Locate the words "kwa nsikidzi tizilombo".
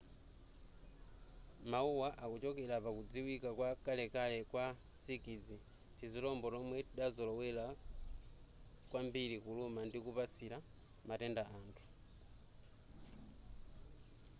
4.51-6.47